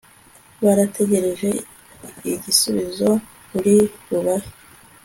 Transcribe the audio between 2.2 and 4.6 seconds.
igisubizo uri bubahe